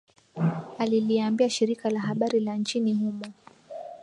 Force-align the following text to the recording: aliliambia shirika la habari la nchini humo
aliliambia 0.77 1.49
shirika 1.49 1.89
la 1.89 1.99
habari 1.99 2.39
la 2.39 2.55
nchini 2.55 2.93
humo 2.93 3.25